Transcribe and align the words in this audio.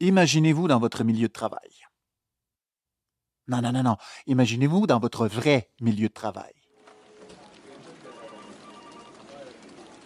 Imaginez-vous 0.00 0.68
dans 0.68 0.78
votre 0.78 1.04
milieu 1.04 1.28
de 1.28 1.32
travail. 1.32 1.70
Non, 3.48 3.62
non, 3.62 3.72
non, 3.72 3.82
non. 3.82 3.96
Imaginez-vous 4.26 4.86
dans 4.86 4.98
votre 4.98 5.26
vrai 5.26 5.70
milieu 5.80 6.08
de 6.08 6.12
travail. 6.12 6.52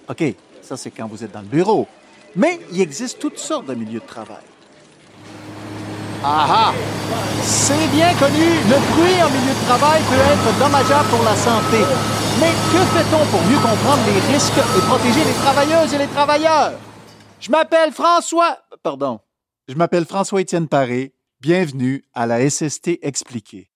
OK, 0.09 0.23
ça 0.63 0.77
c'est 0.77 0.91
quand 0.91 1.07
vous 1.07 1.25
êtes 1.25 1.33
dans 1.33 1.41
le 1.41 1.47
bureau. 1.47 1.89
Mais 2.37 2.61
il 2.73 2.81
existe 2.81 3.19
toutes 3.19 3.39
sortes 3.39 3.67
de 3.67 3.75
milieux 3.75 4.01
de 4.01 4.07
travail. 4.07 4.45
Ah 6.23 6.47
ah! 6.49 6.75
C'est 7.43 7.89
bien 7.89 8.15
connu, 8.15 8.45
le 8.45 8.79
bruit 8.93 9.23
en 9.23 9.31
milieu 9.31 9.55
de 9.55 9.67
travail 9.67 10.03
peut 10.03 10.15
être 10.15 10.59
dommageable 10.59 11.09
pour 11.09 11.25
la 11.25 11.35
santé. 11.35 11.79
Mais 12.39 12.53
que 12.73 12.85
fait-on 12.95 13.27
pour 13.31 13.43
mieux 13.43 13.59
comprendre 13.59 14.05
les 14.07 14.35
risques 14.35 14.53
et 14.77 14.81
protéger 14.87 15.25
les 15.25 15.33
travailleuses 15.33 15.95
et 15.95 15.99
les 15.99 16.07
travailleurs? 16.09 16.73
Je 17.41 17.51
m'appelle 17.51 17.91
François... 17.93 18.59
Pardon. 18.83 19.21
Je 19.71 19.77
m'appelle 19.77 20.05
François-Étienne 20.05 20.67
Paré. 20.67 21.15
Bienvenue 21.41 22.05
à 22.13 22.27
la 22.27 22.51
SST 22.51 22.99
expliquée. 23.03 23.71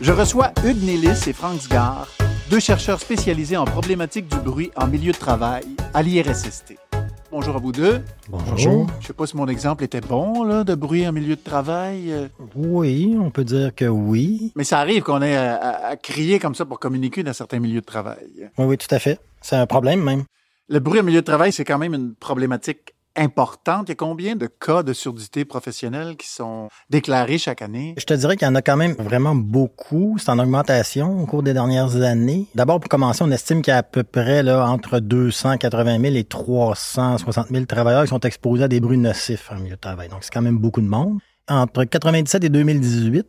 Je 0.00 0.10
reçois 0.10 0.50
Hugues 0.64 0.82
Nélis 0.82 1.28
et 1.28 1.32
Franck 1.32 1.60
Sgar, 1.60 2.08
deux 2.50 2.58
chercheurs 2.58 2.98
spécialisés 2.98 3.56
en 3.56 3.66
problématiques 3.66 4.26
du 4.26 4.40
bruit 4.40 4.72
en 4.74 4.88
milieu 4.88 5.12
de 5.12 5.18
travail 5.18 5.76
à 5.94 6.02
l'IRSST. 6.02 6.87
Bonjour 7.30 7.56
à 7.56 7.58
vous 7.58 7.72
deux. 7.72 8.00
Bonjour. 8.30 8.86
Je 9.00 9.06
sais 9.08 9.12
pas 9.12 9.26
si 9.26 9.36
mon 9.36 9.46
exemple 9.48 9.84
était 9.84 10.00
bon, 10.00 10.44
là, 10.44 10.64
de 10.64 10.74
bruit 10.74 11.06
en 11.06 11.12
milieu 11.12 11.36
de 11.36 11.40
travail. 11.40 12.10
euh, 12.10 12.28
Oui, 12.56 13.16
on 13.20 13.30
peut 13.30 13.44
dire 13.44 13.74
que 13.74 13.84
oui. 13.84 14.50
Mais 14.56 14.64
ça 14.64 14.78
arrive 14.80 15.02
qu'on 15.02 15.20
ait 15.20 15.36
à, 15.36 15.56
à- 15.56 15.86
à 15.88 15.96
crier 15.96 16.38
comme 16.38 16.54
ça 16.54 16.64
pour 16.64 16.78
communiquer 16.80 17.22
dans 17.22 17.34
certains 17.34 17.58
milieux 17.58 17.80
de 17.80 17.86
travail. 17.86 18.26
Oui, 18.56 18.64
oui, 18.64 18.78
tout 18.78 18.92
à 18.94 18.98
fait. 18.98 19.20
C'est 19.42 19.56
un 19.56 19.66
problème 19.66 20.02
même. 20.02 20.24
Le 20.68 20.80
bruit 20.80 21.00
en 21.00 21.02
milieu 21.02 21.20
de 21.20 21.26
travail, 21.26 21.52
c'est 21.52 21.64
quand 21.64 21.78
même 21.78 21.94
une 21.94 22.14
problématique 22.14 22.94
importante. 23.18 23.88
Il 23.88 23.90
y 23.90 23.92
a 23.92 23.96
combien 23.96 24.36
de 24.36 24.46
cas 24.46 24.82
de 24.82 24.92
surdité 24.92 25.44
professionnelle 25.44 26.16
qui 26.16 26.28
sont 26.28 26.68
déclarés 26.88 27.38
chaque 27.38 27.62
année? 27.62 27.94
Je 27.98 28.04
te 28.04 28.14
dirais 28.14 28.36
qu'il 28.36 28.46
y 28.46 28.50
en 28.50 28.54
a 28.54 28.62
quand 28.62 28.76
même 28.76 28.92
vraiment 28.92 29.34
beaucoup. 29.34 30.16
C'est 30.18 30.30
en 30.30 30.38
augmentation 30.38 31.20
au 31.22 31.26
cours 31.26 31.42
des 31.42 31.52
dernières 31.52 31.96
années. 31.96 32.46
D'abord, 32.54 32.80
pour 32.80 32.88
commencer, 32.88 33.22
on 33.22 33.30
estime 33.30 33.62
qu'il 33.62 33.72
y 33.72 33.74
a 33.74 33.78
à 33.78 33.82
peu 33.82 34.04
près 34.04 34.42
là, 34.42 34.66
entre 34.68 35.00
280 35.00 36.00
000 36.00 36.14
et 36.14 36.24
360 36.24 37.48
000 37.48 37.64
travailleurs 37.66 38.04
qui 38.04 38.08
sont 38.08 38.20
exposés 38.20 38.64
à 38.64 38.68
des 38.68 38.80
bruits 38.80 38.98
nocifs 38.98 39.50
en 39.50 39.56
milieu 39.56 39.76
de 39.76 39.80
travail. 39.80 40.08
Donc, 40.08 40.20
c'est 40.22 40.32
quand 40.32 40.42
même 40.42 40.58
beaucoup 40.58 40.80
de 40.80 40.88
monde. 40.88 41.18
Entre 41.48 41.84
97 41.84 42.44
et 42.44 42.48
2018, 42.48 43.26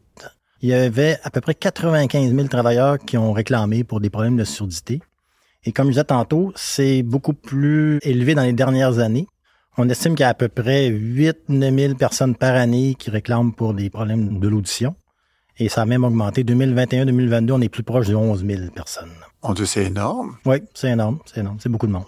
il 0.61 0.69
y 0.69 0.73
avait 0.73 1.17
à 1.23 1.29
peu 1.29 1.41
près 1.41 1.55
95 1.55 2.33
000 2.33 2.47
travailleurs 2.47 2.97
qui 2.99 3.17
ont 3.17 3.31
réclamé 3.31 3.83
pour 3.83 4.01
des 4.01 4.09
problèmes 4.09 4.35
de 4.37 4.43
surdité. 4.43 5.01
Et 5.65 5.71
comme 5.71 5.87
je 5.87 5.91
disais 5.91 6.03
tantôt, 6.03 6.51
c'est 6.55 7.03
beaucoup 7.03 7.33
plus 7.33 7.99
élevé 8.03 8.35
dans 8.35 8.43
les 8.43 8.53
dernières 8.53 8.99
années. 8.99 9.27
On 9.77 9.87
estime 9.87 10.15
qu'il 10.15 10.23
y 10.23 10.25
a 10.25 10.29
à 10.29 10.33
peu 10.33 10.49
près 10.49 10.87
8 10.87 11.37
000 11.47 11.95
personnes 11.95 12.35
par 12.35 12.55
année 12.55 12.95
qui 12.97 13.09
réclament 13.09 13.53
pour 13.53 13.73
des 13.73 13.89
problèmes 13.89 14.39
de 14.39 14.47
l'audition. 14.47 14.95
Et 15.57 15.69
ça 15.69 15.81
a 15.81 15.85
même 15.85 16.03
augmenté. 16.03 16.43
2021-2022, 16.43 17.51
on 17.51 17.61
est 17.61 17.69
plus 17.69 17.83
proche 17.83 18.07
de 18.07 18.15
11 18.15 18.45
000 18.45 18.71
personnes. 18.73 19.11
Mon 19.43 19.53
Dieu, 19.53 19.65
c'est 19.65 19.85
énorme. 19.85 20.37
Oui, 20.45 20.57
c'est 20.73 20.89
énorme, 20.89 21.19
c'est 21.25 21.41
énorme. 21.41 21.57
C'est 21.59 21.69
beaucoup 21.69 21.87
de 21.87 21.91
monde. 21.91 22.05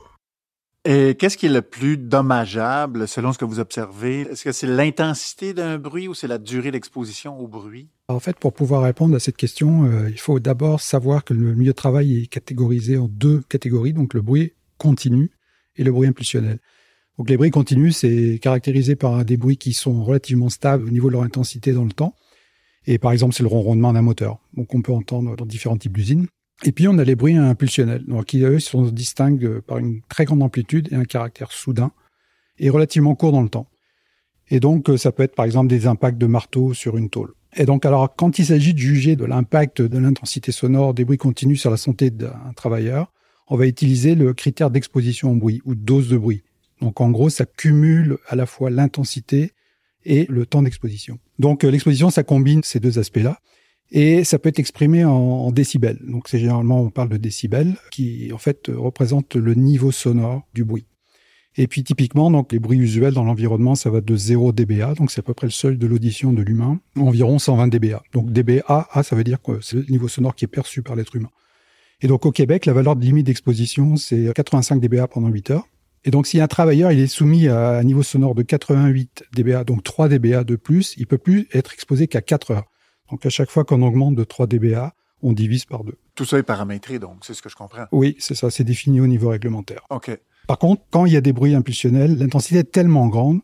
Et 0.84 1.16
qu'est-ce 1.16 1.38
qui 1.38 1.45
est 1.45 1.50
le 1.50 1.62
plus 1.62 1.95
dommageable 1.95 3.08
selon 3.08 3.34
ce 3.34 3.38
que 3.38 3.45
vous 3.45 3.59
observez? 3.59 4.22
Est-ce 4.22 4.44
que 4.44 4.52
c'est 4.52 4.66
l'intensité 4.68 5.53
d'un 5.53 5.78
bruit 5.78 6.08
ou 6.08 6.16
c'est 6.16 6.28
la 6.28 6.40
durée 6.40 6.72
d'exposition 6.72 7.40
au 7.40 7.48
bruit? 7.48 7.90
En 8.08 8.20
fait, 8.20 8.40
pour 8.40 8.52
pouvoir 8.52 8.81
répondre 8.81 9.16
à 9.16 9.20
cette 9.20 9.38
question, 9.38 9.86
euh, 9.86 10.09
il 10.09 10.20
faut 10.20 10.40
d'abord 10.40 10.81
savoir 10.81 11.23
que 11.23 11.36
le 11.36 11.53
milieu 11.53 11.72
de 11.72 11.75
travail 11.75 12.23
est 12.23 12.28
catégorisé 12.28 12.98
en 12.98 13.08
deux 13.08 13.42
catégories, 13.48 13.94
donc 13.94 14.16
le 14.16 14.22
bruit 14.22 14.53
continu 14.80 15.30
et 15.75 15.84
le 15.84 15.92
bruit 15.92 16.08
impulsionnel. 16.08 16.58
Donc 17.17 17.30
les 17.30 17.38
bruits 17.38 17.52
continus, 17.52 17.97
c'est 17.97 18.40
caractérisé 18.41 18.96
par 18.96 19.24
des 19.25 19.38
bruits 19.38 19.58
qui 19.58 19.74
sont 19.74 20.03
relativement 20.03 20.50
stables 20.50 20.85
au 20.85 20.90
niveau 20.90 21.09
de 21.09 21.13
leur 21.13 21.24
intensité 21.24 21.74
dans 21.74 21.84
le 21.84 21.91
temps. 21.91 22.16
Et 22.88 22.97
par 22.97 23.12
exemple, 23.12 23.35
c'est 23.35 23.44
le 23.44 23.50
ronronnement 23.50 23.94
d'un 23.94 24.02
moteur, 24.02 24.40
donc 24.56 24.74
on 24.74 24.81
peut 24.81 24.94
entendre 24.94 25.35
dans 25.35 25.46
différents 25.46 25.78
types 25.78 25.96
d'usines. 25.96 26.28
Et 26.63 26.72
puis 26.72 26.88
on 26.88 26.97
a 26.97 27.03
les 27.03 27.16
bruits 27.16 27.35
impulsionnels, 27.35 28.06
qui 28.28 28.44
eux 28.44 28.59
sont 28.59 28.84
distingués 28.84 29.62
par 29.66 29.78
une 29.78 30.02
très 30.09 30.25
grande 30.25 30.44
amplitude 30.44 30.90
et 30.91 30.96
un 30.96 31.06
caractère 31.06 31.52
soudain 31.52 31.91
et 32.59 32.69
relativement 32.69 33.16
court 33.16 33.31
dans 33.31 33.41
le 33.41 33.50
temps. 33.50 33.68
Et 34.50 34.59
donc 34.59 34.90
ça 34.97 35.12
peut 35.12 35.24
être 35.24 35.35
par 35.35 35.46
exemple 35.46 35.68
des 35.68 35.88
impacts 35.88 36.18
de 36.18 36.28
marteau 36.28 36.74
sur 36.74 36.97
une 36.97 37.09
tôle. 37.09 37.34
Et 37.56 37.66
donc, 37.66 37.85
alors, 37.85 38.16
quand 38.16 38.40
il 38.40 38.46
s'agit 38.46 38.74
de 38.74 38.80
juger 38.80 39.16
de 39.16 39.25
l'impact 39.25 39.81
de 39.81 39.97
l'intensité 39.97 40.52
sonore 40.52 40.94
des 40.94 41.03
bruits 41.03 41.18
continus 41.18 41.59
sur 41.59 41.69
la 41.69 41.78
santé 41.78 42.09
d'un 42.09 42.53
travailleur, 42.56 43.12
on 43.47 43.58
va 43.58 43.68
utiliser 43.68 44.16
le 44.16 44.34
critère 44.34 44.72
d'exposition 44.72 45.31
au 45.31 45.35
bruit 45.35 45.62
ou 45.66 45.75
dose 45.75 46.08
de 46.08 46.18
bruit. 46.18 46.44
Donc, 46.81 47.00
en 47.00 47.12
gros, 47.12 47.30
ça 47.30 47.46
cumule 47.46 48.18
à 48.28 48.36
la 48.36 48.46
fois 48.46 48.69
l'intensité 48.69 49.52
et 50.03 50.25
le 50.30 50.46
temps 50.46 50.64
d'exposition. 50.64 51.19
Donc, 51.40 51.64
euh, 51.64 51.72
l'exposition, 51.72 52.09
ça 52.09 52.24
combine 52.24 52.64
ces 52.64 52.80
deux 52.80 53.00
aspects-là. 53.00 53.40
Et 53.92 54.24
ça 54.24 54.40
peut 54.40 54.50
être 54.50 54.59
exprimé 54.59 55.03
en, 55.03 55.52
décibels. 55.52 56.00
Donc, 56.08 56.28
c'est 56.28 56.40
généralement, 56.40 56.81
on 56.81 56.90
parle 56.90 57.09
de 57.09 57.18
décibels, 57.18 57.75
qui, 57.91 58.31
en 58.34 58.38
fait, 58.38 58.70
euh, 58.70 58.78
représente 58.78 59.36
le 59.36 59.53
niveau 59.53 59.91
sonore 59.91 60.47
du 60.53 60.64
bruit. 60.64 60.86
Et 61.58 61.68
puis 61.68 61.84
typiquement, 61.84 62.31
donc 62.31 62.53
les 62.53 62.59
bruits 62.59 62.80
usuels 62.80 63.14
dans 63.14 63.25
l'environnement, 63.25 63.75
ça 63.75 63.90
va 63.90 64.00
de 64.00 64.16
0 64.16 64.53
dBA, 64.53 64.94
donc 64.94 65.12
c'est 65.12 65.20
à 65.20 65.24
peu 65.24 65.34
près 65.34 65.47
le 65.47 65.52
seuil 65.52 65.78
de 65.78 65.86
l'audition 65.86 66.31
de 66.31 66.41
l'humain, 66.41 66.80
environ 66.96 67.40
120 67.40 67.68
dBA. 67.68 68.02
Donc 68.14 68.31
dBA, 68.31 68.64
A, 68.68 69.03
ça 69.03 69.18
veut 69.18 69.25
dire 69.25 69.41
que 69.41 69.59
c'est 69.59 69.75
le 69.75 69.86
niveau 69.90 70.08
sonore 70.08 70.34
qui 70.34 70.46
est 70.46 70.47
perçu 70.47 70.81
par 70.81 70.96
l'être 70.96 71.14
humain. 71.14 71.30
Et 72.00 72.08
donc 72.08 72.25
au 72.25 72.31
Québec, 72.31 72.66
la 72.66 72.74
valeur 72.74 72.96
de 72.96 73.03
limite 73.03 73.25
d'exposition, 73.25 73.97
c'est 73.97 74.31
85 74.34 74.80
dBA 74.80 75.08
pendant 75.09 75.28
8 75.28 75.52
heures. 75.52 75.68
Et 76.03 76.12
donc 76.12 76.28
si 76.28 76.41
un 76.41 76.47
travailleur 76.47 76.91
il 76.91 77.00
est 77.00 77.07
soumis 77.07 77.47
à 77.47 77.78
un 77.78 77.84
niveau 77.84 78.03
sonore 78.03 78.35
de 78.35 78.41
88 78.41 79.25
dBA, 79.34 79.63
donc 79.63 79.84
3 79.84 80.09
dBA 80.09 80.44
de 80.44 80.56
plus, 80.56 80.95
il 80.97 81.07
peut 81.07 81.17
plus 81.17 81.47
être 81.53 81.73
exposé 81.73 82.07
qu'à 82.07 82.22
4 82.22 82.51
heures. 82.51 82.72
Donc 83.09 83.25
à 83.25 83.29
chaque 83.29 83.51
fois 83.51 83.63
qu'on 83.63 83.81
augmente 83.81 84.16
de 84.16 84.23
3 84.23 84.47
dBA, 84.47 84.94
on 85.22 85.34
divise 85.34 85.66
par 85.66 85.84
deux. 85.84 85.97
Tout 86.16 86.25
ça 86.25 86.38
est 86.38 86.44
paramétré, 86.44 87.00
donc, 87.00 87.19
c'est 87.22 87.34
ce 87.34 87.41
que 87.41 87.50
je 87.50 87.56
comprends. 87.56 87.85
Oui, 87.91 88.16
c'est 88.19 88.35
ça, 88.35 88.50
c'est 88.50 88.63
défini 88.63 89.00
au 89.00 89.07
niveau 89.07 89.29
réglementaire. 89.29 89.81
OK. 89.90 90.11
Par 90.47 90.57
contre, 90.57 90.84
quand 90.90 91.06
il 91.06 91.13
y 91.13 91.17
a 91.17 91.22
des 91.22 91.34
bruits 91.34 91.53
impulsionnels, 91.53 92.17
l'intensité 92.17 92.59
est 92.59 92.72
tellement 92.72 93.07
grande 93.07 93.41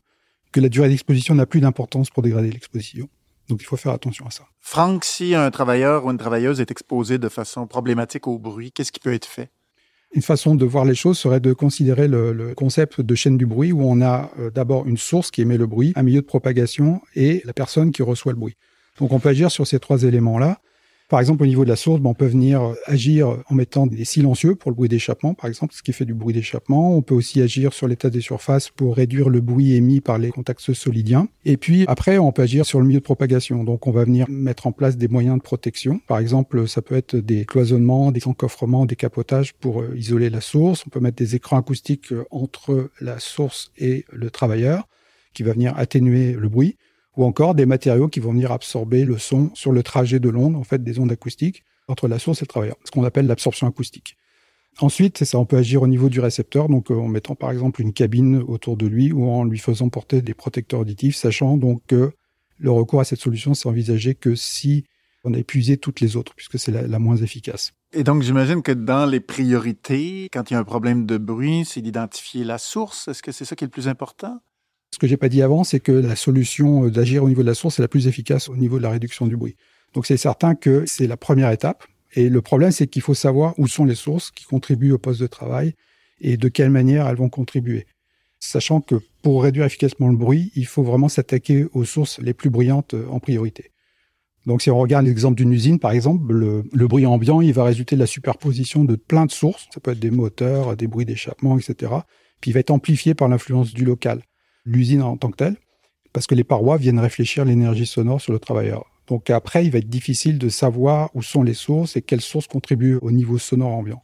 que 0.51 0.59
la 0.59 0.69
durée 0.69 0.90
d'exposition 0.90 1.35
n'a 1.35 1.46
plus 1.46 1.62
d'importance 1.62 2.09
pour 2.09 2.23
dégrader 2.23 2.51
l'exposition. 2.51 3.07
Donc 3.47 3.62
il 3.62 3.66
faut 3.66 3.78
faire 3.78 3.94
attention 3.94 4.25
à 4.25 4.31
ça. 4.31 4.44
Franck, 4.59 5.06
si 5.06 5.35
un 5.35 5.50
travailleur 5.51 6.06
ou 6.06 6.12
une 6.12 6.17
travailleuse 6.17 6.59
est 6.59 6.72
exposé 6.72 7.17
de 7.17 7.29
façon 7.29 7.67
problématique 7.67 8.28
au 8.28 8.40
bruit, 8.40 8.72
qu'est-ce 8.72 8.91
qui 8.91 9.00
peut 9.00 9.13
être 9.13 9.25
fait? 9.25 9.51
Une 10.13 10.22
façon 10.22 10.56
de 10.56 10.66
voir 10.66 10.85
les 10.85 10.95
choses 10.95 11.18
serait 11.18 11.40
de 11.40 11.51
considérer 11.53 12.07
le, 12.07 12.53
concept 12.56 13.01
de 13.01 13.16
chaîne 13.16 13.38
du 13.38 13.45
bruit 13.45 13.72
où 13.72 13.81
on 13.84 14.01
a 14.01 14.31
euh, 14.40 14.50
d'abord 14.50 14.88
une 14.88 14.97
source 14.97 15.31
qui 15.31 15.41
émet 15.41 15.57
le 15.57 15.68
bruit, 15.68 15.91
un 15.95 16.03
milieu 16.03 16.22
de 16.22 16.25
propagation 16.25 17.01
et 17.16 17.41
la 17.45 17.53
personne 17.53 17.91
qui 17.91 18.03
reçoit 18.03 18.31
le 18.31 18.40
bruit. 18.40 18.56
Donc 19.00 19.12
on 19.12 19.19
peut 19.19 19.29
agir 19.29 19.51
sur 19.51 19.67
ces 19.67 19.79
trois 19.79 20.03
éléments-là. 20.03 20.59
Par 21.09 21.22
exemple, 21.22 21.44
au 21.44 21.45
niveau 21.45 21.63
de 21.63 21.69
la 21.69 21.78
source, 21.78 22.01
ben, 22.01 22.09
on 22.09 22.13
peut 22.13 22.25
venir 22.25 22.62
euh, 22.62 22.73
agir 22.85 23.38
en 23.50 23.56
mettant 23.56 23.88
des 23.88 24.03
silencieux 24.03 24.56
pour 24.56 24.72
le 24.72 24.75
bruit 24.75 24.90
d'échappement, 24.90 25.34
par 25.34 25.47
exemple, 25.47 25.73
ce 25.73 25.81
qui 25.81 25.94
fait 25.94 26.03
du 26.03 26.13
bruit 26.13 26.34
d'échappement. 26.34 26.97
On 26.97 27.01
peut 27.01 27.16
aussi 27.16 27.41
agir 27.41 27.72
sur 27.72 27.88
l'état 27.88 28.09
des 28.09 28.19
surfaces 28.19 28.69
pour 28.69 28.95
réduire 28.97 29.29
le 29.29 29.40
bruit 29.40 29.73
émis 29.73 30.01
par 30.01 30.17
les 30.17 30.31
contacts 30.31 30.73
solidiens. 30.73 31.29
Et 31.46 31.56
puis 31.56 31.85
après, 31.88 32.17
on 32.17 32.34
peut 32.34 32.41
agir 32.41 32.66
sur 32.66 32.81
le 32.81 32.85
milieu 32.85 33.00
de 33.00 33.06
propagation. 33.06 33.63
Donc 33.63 33.88
on 33.88 33.91
va 33.91 34.03
venir 34.03 34.25
mettre 34.29 34.67
en 34.67 34.73
place 34.73 34.97
des 34.97 35.07
moyens 35.07 35.38
de 35.38 35.44
protection. 35.44 36.01
Par 36.07 36.19
exemple, 36.19 36.67
ça 36.67 36.81
peut 36.81 36.96
être 36.96 37.16
des 37.16 37.46
cloisonnements, 37.46 38.12
des 38.12 38.28
encoffrements, 38.28 38.85
des 38.85 38.97
capotages 38.97 39.53
pour 39.53 39.81
euh, 39.81 39.96
isoler 39.96 40.29
la 40.29 40.41
source. 40.41 40.84
On 40.85 40.90
peut 40.90 41.00
mettre 41.00 41.17
des 41.17 41.35
écrans 41.35 41.57
acoustiques 41.57 42.12
euh, 42.12 42.25
entre 42.31 42.91
la 43.00 43.19
source 43.19 43.72
et 43.78 44.03
le 44.12 44.29
travailleur 44.29 44.90
qui 45.34 45.44
va 45.44 45.53
venir 45.53 45.78
atténuer 45.78 46.34
le 46.34 46.50
bruit 46.50 46.78
ou 47.17 47.25
encore 47.25 47.55
des 47.55 47.66
matériaux 47.66 48.07
qui 48.07 48.19
vont 48.19 48.31
venir 48.31 48.51
absorber 48.51 49.03
le 49.03 49.17
son 49.17 49.51
sur 49.53 49.72
le 49.72 49.83
trajet 49.83 50.19
de 50.19 50.29
l'onde, 50.29 50.55
en 50.55 50.63
fait, 50.63 50.83
des 50.83 51.00
ondes 51.00 51.11
acoustiques 51.11 51.63
entre 51.88 52.08
la 52.08 52.19
source 52.19 52.41
et 52.41 52.46
le 52.46 52.47
travailleur, 52.47 52.78
ce 52.85 52.91
qu'on 52.91 53.03
appelle 53.03 53.28
l'absorption 53.28 53.67
acoustique. 53.67 54.17
Ensuite, 54.79 55.17
c'est 55.17 55.25
ça, 55.25 55.40
on 55.40 55.46
peut 55.46 55.58
agir 55.58 55.81
au 55.81 55.87
niveau 55.87 56.09
du 56.09 56.19
récepteur, 56.19 56.69
donc 56.69 56.91
euh, 56.91 56.96
en 56.96 57.08
mettant 57.08 57.34
par 57.34 57.49
exemple 57.49 57.81
une 57.81 57.93
cabine 57.93 58.43
autour 58.47 58.78
de 58.78 58.85
lui 58.85 59.11
ou 59.11 59.28
en 59.28 59.43
lui 59.43 59.58
faisant 59.58 59.90
porter 59.90 60.22
des 60.22 60.35
protecteurs 60.35 60.81
auditifs, 60.81 61.16
sachant 61.16 61.58
donc 61.58 61.81
que 61.87 62.11
le 62.59 62.72
recours 62.72 62.99
à 62.99 63.03
cette 63.03 63.20
solution, 63.20 63.55
c'est 63.55 63.67
envisagé 63.67 64.13
que 64.13 64.35
si 64.35 64.85
on 65.23 65.34
a 65.34 65.40
épuisé 65.40 65.78
toutes 65.78 65.99
les 65.99 66.16
autres, 66.16 66.35
puisque 66.35 66.59
c'est 66.59 66.72
la, 66.72 66.84
la 66.84 66.99
moins 66.99 67.17
efficace. 67.17 67.73
Et 67.93 68.03
donc, 68.03 68.22
j'imagine 68.22 68.61
que 68.61 68.72
dans 68.72 69.05
les 69.05 69.20
priorités, 69.20 70.29
quand 70.31 70.52
il 70.52 70.53
y 70.53 70.58
a 70.58 70.59
un 70.59 70.63
problème 70.63 71.05
de 71.05 71.17
bruit, 71.17 71.66
c'est 71.66 71.81
d'identifier 71.81 72.43
la 72.43 72.58
source. 72.58 73.08
Est-ce 73.08 73.23
que 73.23 73.31
c'est 73.31 73.46
ça 73.46 73.55
qui 73.55 73.63
est 73.63 73.67
le 73.67 73.72
plus 73.72 73.87
important? 73.87 74.40
Ce 74.91 74.99
que 74.99 75.07
j'ai 75.07 75.17
pas 75.17 75.29
dit 75.29 75.41
avant, 75.41 75.63
c'est 75.63 75.79
que 75.79 75.91
la 75.91 76.16
solution 76.16 76.85
euh, 76.85 76.91
d'agir 76.91 77.23
au 77.23 77.29
niveau 77.29 77.41
de 77.41 77.47
la 77.47 77.53
source 77.53 77.79
est 77.79 77.81
la 77.81 77.87
plus 77.87 78.07
efficace 78.07 78.49
au 78.49 78.55
niveau 78.55 78.78
de 78.78 78.84
la 78.84 78.89
réduction 78.89 79.28
du 79.28 79.35
bruit. 79.35 79.55
Donc 79.93 80.05
c'est 80.05 80.17
certain 80.17 80.55
que 80.55 80.84
c'est 80.87 81.07
la 81.07 81.17
première 81.17 81.51
étape. 81.51 81.84
Et 82.13 82.29
le 82.29 82.41
problème, 82.41 82.72
c'est 82.72 82.87
qu'il 82.87 83.01
faut 83.01 83.13
savoir 83.13 83.53
où 83.59 83.67
sont 83.67 83.85
les 83.85 83.95
sources 83.95 84.31
qui 84.31 84.45
contribuent 84.45 84.93
au 84.93 84.97
poste 84.97 85.22
de 85.22 85.28
travail 85.28 85.73
et 86.19 86.37
de 86.37 86.47
quelle 86.47 86.69
manière 86.69 87.07
elles 87.07 87.17
vont 87.17 87.29
contribuer. 87.29 87.85
Sachant 88.39 88.81
que 88.81 88.95
pour 89.22 89.43
réduire 89.43 89.66
efficacement 89.66 90.09
le 90.09 90.17
bruit, 90.17 90.51
il 90.55 90.66
faut 90.66 90.84
vraiment 90.84 91.09
s'attaquer 91.09 91.66
aux 91.73 91.85
sources 91.85 92.19
les 92.19 92.34
plus 92.34 92.49
bruyantes 92.49 92.93
euh, 92.93 93.07
en 93.09 93.19
priorité. 93.19 93.72
Donc 94.45 94.61
si 94.61 94.72
on 94.72 94.78
regarde 94.78 95.05
l'exemple 95.05 95.35
d'une 95.35 95.51
usine, 95.51 95.78
par 95.78 95.91
exemple, 95.91 96.31
le, 96.31 96.63
le, 96.72 96.87
bruit 96.87 97.05
ambiant, 97.05 97.41
il 97.41 97.51
va 97.51 97.66
résulter 97.66 97.95
de 97.97 97.99
la 97.99 98.07
superposition 98.07 98.85
de 98.85 98.95
plein 98.95 99.25
de 99.25 99.31
sources. 99.31 99.67
Ça 99.73 99.81
peut 99.81 99.91
être 99.91 99.99
des 99.99 100.11
moteurs, 100.11 100.78
des 100.78 100.87
bruits 100.87 101.05
d'échappement, 101.05 101.57
etc. 101.57 101.91
Puis 102.39 102.51
il 102.51 102.53
va 102.53 102.61
être 102.61 102.72
amplifié 102.72 103.13
par 103.13 103.28
l'influence 103.28 103.73
du 103.73 103.84
local, 103.84 104.22
l'usine 104.67 105.02
en 105.02 105.17
tant 105.17 105.31
que 105.31 105.37
telle, 105.37 105.58
parce 106.14 106.28
que 106.28 106.35
les 106.35 106.43
parois 106.43 106.78
viennent 106.78 106.99
réfléchir 106.99 107.46
l'énergie 107.46 107.85
sonore 107.85 108.22
sur 108.22 108.34
le 108.34 108.40
travailleur. 108.40 108.85
Donc 109.08 109.29
après, 109.29 109.66
il 109.66 109.72
va 109.72 109.79
être 109.79 109.90
difficile 109.90 110.37
de 110.37 110.49
savoir 110.49 111.09
où 111.16 111.22
sont 111.22 111.43
les 111.43 111.53
sources 111.53 111.96
et 111.96 112.02
quelles 112.02 112.22
sources 112.22 112.47
contribuent 112.47 112.99
au 113.02 113.11
niveau 113.11 113.37
sonore 113.37 113.72
ambiant. 113.72 114.03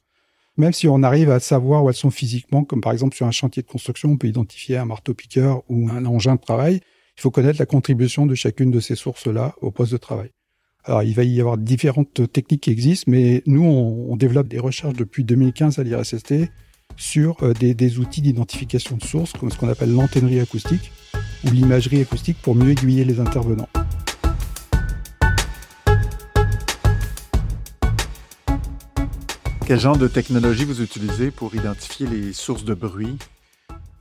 Même 0.55 0.71
si 0.71 0.87
on 0.87 1.01
arrive 1.03 1.31
à 1.31 1.39
savoir 1.39 1.83
où 1.83 1.89
elles 1.89 1.95
sont 1.95 2.11
physiquement, 2.11 2.63
comme 2.63 2.81
par 2.81 2.93
exemple 2.93 3.15
sur 3.15 3.25
un 3.25 3.31
chantier 3.31 3.63
de 3.63 3.67
construction, 3.67 4.09
on 4.09 4.17
peut 4.17 4.27
identifier 4.27 4.77
un 4.77 4.85
marteau-piqueur 4.85 5.63
ou 5.67 5.89
un 5.89 6.05
engin 6.05 6.35
de 6.35 6.41
travail, 6.41 6.79
il 7.17 7.21
faut 7.21 7.31
connaître 7.31 7.59
la 7.59 7.65
contribution 7.65 8.25
de 8.25 8.35
chacune 8.35 8.71
de 8.71 8.79
ces 8.79 8.95
sources-là 8.95 9.55
au 9.61 9.71
poste 9.71 9.91
de 9.91 9.97
travail. 9.97 10.29
Alors, 10.85 11.03
il 11.03 11.13
va 11.13 11.23
y 11.23 11.39
avoir 11.39 11.57
différentes 11.57 12.31
techniques 12.31 12.61
qui 12.61 12.71
existent, 12.71 13.09
mais 13.09 13.41
nous, 13.45 13.63
on, 13.63 14.15
développe 14.17 14.47
des 14.47 14.59
recherches 14.59 14.95
depuis 14.95 15.23
2015 15.23 15.79
à 15.79 15.83
l'IRSST 15.83 16.49
sur 16.97 17.41
euh, 17.43 17.53
des, 17.53 17.73
des, 17.73 17.99
outils 17.99 18.21
d'identification 18.21 18.97
de 18.97 19.03
sources, 19.03 19.33
comme 19.33 19.51
ce 19.51 19.57
qu'on 19.57 19.69
appelle 19.69 19.93
l'antенnerie 19.93 20.39
acoustique 20.39 20.91
ou 21.45 21.51
l'imagerie 21.51 22.01
acoustique 22.01 22.37
pour 22.41 22.55
mieux 22.55 22.71
aiguiller 22.71 23.05
les 23.05 23.19
intervenants. 23.19 23.69
Quel 29.65 29.79
genre 29.79 29.97
de 29.97 30.07
technologie 30.07 30.65
vous 30.65 30.81
utilisez 30.81 31.31
pour 31.31 31.55
identifier 31.55 32.05
les 32.05 32.33
sources 32.33 32.65
de 32.65 32.73
bruit? 32.73 33.17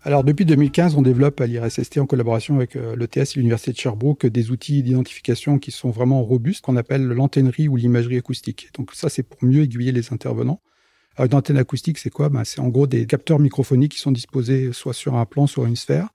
Alors 0.05 0.25
depuis 0.25 0.45
2015, 0.45 0.97
on 0.97 1.03
développe 1.03 1.41
à 1.41 1.47
l'IRSST 1.47 1.99
en 1.99 2.07
collaboration 2.07 2.57
avec 2.57 2.75
euh, 2.75 2.97
l'ETS 2.97 3.37
et 3.37 3.37
l'Université 3.37 3.71
de 3.71 3.77
Sherbrooke 3.77 4.27
des 4.27 4.51
outils 4.51 4.83
d'identification 4.83 5.61
qui 5.61 5.71
sont 5.71 5.91
vraiment 5.91 6.25
robustes, 6.25 6.65
qu'on 6.65 6.77
appelle 6.77 7.07
l'antennerie 7.07 7.69
ou 7.69 7.77
l'imagerie 7.77 8.19
acoustique. 8.19 8.71
Donc 8.77 8.93
ça, 8.95 9.09
c'est 9.09 9.23
pour 9.23 9.39
mieux 9.45 9.63
aiguiller 9.63 9.93
les 9.93 10.13
intervenants. 10.13 10.61
Une 11.19 11.35
antenne 11.35 11.59
acoustique, 11.59 11.99
c'est 11.99 12.11
quoi? 12.11 12.29
Ben, 12.29 12.45
C'est 12.45 12.61
en 12.61 12.69
gros 12.69 12.87
des 12.87 13.07
capteurs 13.07 13.39
microphoniques 13.39 13.93
qui 13.93 13.99
sont 13.99 14.13
disposés 14.13 14.73
soit 14.73 14.95
sur 14.95 15.15
un 15.17 15.27
plan, 15.27 15.47
soit 15.47 15.69
une 15.69 15.77
sphère. 15.77 16.09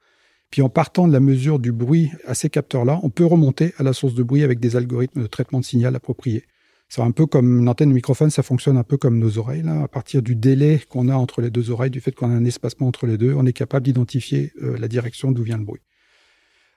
Puis 0.49 0.61
en 0.61 0.69
partant 0.69 1.07
de 1.07 1.13
la 1.13 1.19
mesure 1.19 1.59
du 1.59 1.71
bruit 1.71 2.11
à 2.25 2.33
ces 2.33 2.49
capteurs-là, 2.49 2.99
on 3.03 3.09
peut 3.09 3.25
remonter 3.25 3.73
à 3.77 3.83
la 3.83 3.93
source 3.93 4.13
de 4.13 4.23
bruit 4.23 4.43
avec 4.43 4.59
des 4.59 4.75
algorithmes 4.75 5.21
de 5.21 5.27
traitement 5.27 5.59
de 5.59 5.65
signal 5.65 5.95
appropriés. 5.95 6.43
C'est 6.89 7.01
un 7.01 7.11
peu 7.11 7.25
comme 7.25 7.59
une 7.59 7.67
antenne 7.67 7.89
de 7.89 7.93
microphone, 7.93 8.29
ça 8.29 8.43
fonctionne 8.43 8.77
un 8.77 8.83
peu 8.83 8.95
comme 8.95 9.19
nos 9.19 9.37
oreilles. 9.37 9.63
À 9.67 9.89
partir 9.89 10.21
du 10.21 10.35
délai 10.35 10.79
qu'on 10.89 11.09
a 11.09 11.15
entre 11.15 11.41
les 11.41 11.49
deux 11.49 11.69
oreilles, 11.69 11.91
du 11.91 11.99
fait 11.99 12.13
qu'on 12.13 12.29
a 12.29 12.33
un 12.33 12.45
espacement 12.45 12.87
entre 12.87 13.07
les 13.07 13.17
deux, 13.17 13.33
on 13.33 13.45
est 13.45 13.53
capable 13.53 13.85
d'identifier 13.85 14.53
euh, 14.63 14.77
la 14.77 14.87
direction 14.87 15.31
d'où 15.31 15.43
vient 15.43 15.57
le 15.57 15.65
bruit. 15.65 15.81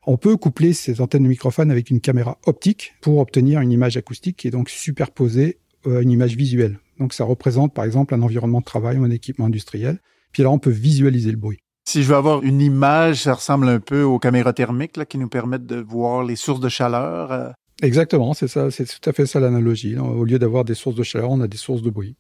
On 0.06 0.16
peut 0.16 0.36
coupler 0.36 0.72
ces 0.72 1.00
antennes 1.00 1.22
de 1.22 1.28
microphone 1.28 1.70
avec 1.70 1.90
une 1.90 2.00
caméra 2.00 2.38
optique 2.46 2.94
pour 3.00 3.18
obtenir 3.18 3.60
une 3.60 3.70
image 3.70 3.96
acoustique 3.96 4.36
qui 4.36 4.48
est 4.48 4.50
donc 4.50 4.68
superposée 4.68 5.58
euh, 5.86 5.98
à 5.98 6.02
une 6.02 6.10
image 6.10 6.34
visuelle. 6.34 6.80
Donc 7.00 7.14
ça 7.14 7.24
représente 7.24 7.74
par 7.74 7.84
exemple 7.84 8.14
un 8.14 8.22
environnement 8.22 8.60
de 8.60 8.64
travail 8.64 8.98
ou 8.98 9.04
un 9.04 9.10
équipement 9.10 9.46
industriel. 9.46 9.98
Puis 10.32 10.42
là, 10.42 10.50
on 10.50 10.58
peut 10.58 10.70
visualiser 10.70 11.30
le 11.30 11.36
bruit. 11.36 11.58
Si 11.88 12.02
je 12.02 12.08
veux 12.08 12.14
avoir 12.14 12.42
une 12.42 12.60
image, 12.60 13.22
ça 13.22 13.34
ressemble 13.34 13.68
un 13.68 13.80
peu 13.80 14.02
aux 14.02 14.18
caméras 14.18 14.52
thermiques 14.52 14.96
là, 14.96 15.04
qui 15.04 15.18
nous 15.18 15.28
permettent 15.28 15.66
de 15.66 15.80
voir 15.80 16.22
les 16.22 16.36
sources 16.36 16.60
de 16.60 16.68
chaleur. 16.68 17.32
Euh, 17.32 17.50
Exactement, 17.82 18.34
c'est 18.34 18.46
ça, 18.46 18.70
c'est 18.70 18.84
tout 18.84 19.08
à 19.08 19.12
fait 19.12 19.26
ça 19.26 19.40
l'analogie. 19.40 19.96
Au 19.98 20.24
lieu 20.24 20.38
d'avoir 20.38 20.64
des 20.64 20.74
sources 20.74 20.96
de 20.96 21.02
chaleur, 21.02 21.30
on 21.30 21.40
a 21.40 21.48
des 21.48 21.56
sources 21.56 21.82
de 21.82 21.90
bruit. 21.90 22.16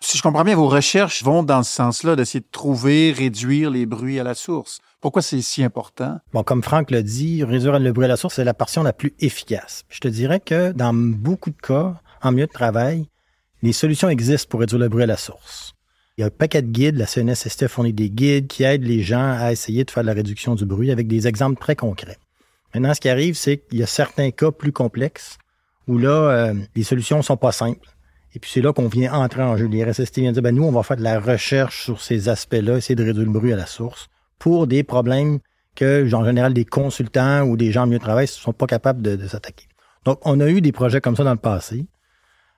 Si 0.00 0.18
je 0.18 0.22
comprends 0.22 0.42
bien, 0.42 0.56
vos 0.56 0.68
recherches 0.68 1.22
vont 1.22 1.44
dans 1.44 1.62
ce 1.62 1.72
sens-là, 1.72 2.16
d'essayer 2.16 2.40
de 2.40 2.48
trouver, 2.50 3.12
réduire 3.12 3.70
les 3.70 3.86
bruits 3.86 4.18
à 4.18 4.24
la 4.24 4.34
source. 4.34 4.80
Pourquoi 5.00 5.22
c'est 5.22 5.40
si 5.40 5.62
important? 5.62 6.18
Bon, 6.32 6.42
comme 6.42 6.64
Franck 6.64 6.90
l'a 6.90 7.02
dit, 7.02 7.44
réduire 7.44 7.78
le 7.78 7.92
bruit 7.92 8.06
à 8.06 8.08
la 8.08 8.16
source, 8.16 8.34
c'est 8.34 8.44
la 8.44 8.54
portion 8.54 8.82
la 8.82 8.92
plus 8.92 9.14
efficace. 9.20 9.84
Je 9.88 10.00
te 10.00 10.08
dirais 10.08 10.40
que 10.40 10.72
dans 10.72 10.92
beaucoup 10.92 11.50
de 11.50 11.56
cas, 11.56 11.94
en 12.20 12.32
milieu 12.32 12.46
de 12.46 12.52
travail, 12.52 13.06
les 13.62 13.72
solutions 13.72 14.08
existent 14.08 14.48
pour 14.48 14.60
réduire 14.60 14.80
le 14.80 14.88
bruit 14.88 15.04
à 15.04 15.06
la 15.06 15.16
source. 15.16 15.74
Il 16.16 16.20
y 16.20 16.24
a 16.24 16.26
un 16.26 16.30
paquet 16.30 16.62
de 16.62 16.70
guides, 16.70 16.96
la 16.96 17.06
CNSST 17.06 17.68
fournit 17.68 17.92
des 17.92 18.10
guides 18.10 18.48
qui 18.48 18.64
aident 18.64 18.84
les 18.84 19.02
gens 19.02 19.36
à 19.38 19.52
essayer 19.52 19.84
de 19.84 19.90
faire 19.90 20.02
la 20.02 20.12
réduction 20.12 20.54
du 20.54 20.66
bruit 20.66 20.90
avec 20.90 21.06
des 21.06 21.26
exemples 21.26 21.58
très 21.58 21.76
concrets. 21.76 22.18
Maintenant, 22.74 22.92
ce 22.92 23.00
qui 23.00 23.08
arrive, 23.08 23.34
c'est 23.34 23.58
qu'il 23.58 23.78
y 23.78 23.82
a 23.82 23.86
certains 23.86 24.30
cas 24.30 24.50
plus 24.50 24.72
complexes 24.72 25.38
où 25.88 25.96
là, 25.96 26.10
euh, 26.10 26.54
les 26.74 26.82
solutions 26.82 27.22
sont 27.22 27.36
pas 27.36 27.52
simples. 27.52 27.88
Et 28.34 28.38
puis 28.38 28.50
c'est 28.52 28.62
là 28.62 28.72
qu'on 28.72 28.88
vient 28.88 29.12
entrer 29.12 29.42
en 29.42 29.56
jeu. 29.56 29.66
Les 29.66 29.84
RSST 29.84 30.18
viennent 30.18 30.32
dire, 30.32 30.42
ben 30.42 30.54
nous, 30.54 30.64
on 30.64 30.72
va 30.72 30.82
faire 30.82 30.96
de 30.96 31.02
la 31.02 31.20
recherche 31.20 31.84
sur 31.84 32.00
ces 32.00 32.28
aspects-là, 32.28 32.78
essayer 32.78 32.94
de 32.94 33.04
réduire 33.04 33.26
le 33.26 33.32
bruit 33.32 33.52
à 33.52 33.56
la 33.56 33.66
source 33.66 34.08
pour 34.38 34.66
des 34.66 34.82
problèmes 34.82 35.38
que, 35.74 36.12
en 36.14 36.24
général, 36.24 36.52
des 36.52 36.64
consultants 36.64 37.42
ou 37.42 37.56
des 37.56 37.72
gens 37.72 37.86
mieux 37.86 37.98
de 37.98 38.02
travail 38.02 38.24
ne 38.24 38.28
sont 38.28 38.52
pas 38.52 38.66
capables 38.66 39.02
de 39.02 39.26
s'attaquer. 39.26 39.66
Donc, 40.04 40.18
on 40.22 40.40
a 40.40 40.48
eu 40.48 40.60
des 40.60 40.72
projets 40.72 41.00
comme 41.00 41.16
ça 41.16 41.24
dans 41.24 41.32
le 41.32 41.36
passé. 41.36 41.86